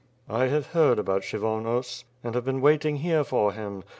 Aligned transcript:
"I 0.31 0.47
have 0.47 0.65
heard 0.65 0.97
about 0.97 1.21
Kshyvonos 1.21 2.05
and 2.23 2.33
have 2.33 2.43
been 2.43 2.59
waiting 2.59 2.95
here 2.95 3.23
for 3.23 3.53
him. 3.53 3.83